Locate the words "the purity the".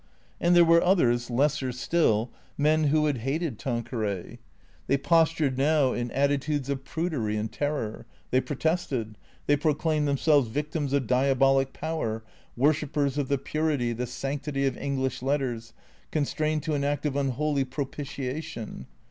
13.27-14.07